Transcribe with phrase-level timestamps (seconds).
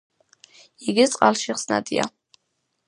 [0.93, 2.11] იგი წყალში ხსნადია.